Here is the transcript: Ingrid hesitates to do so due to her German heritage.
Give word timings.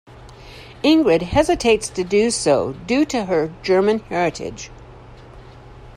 Ingrid 0.83 1.21
hesitates 1.21 1.87
to 1.89 2.03
do 2.03 2.31
so 2.31 2.73
due 2.87 3.05
to 3.05 3.25
her 3.25 3.53
German 3.61 3.99
heritage. 3.99 4.71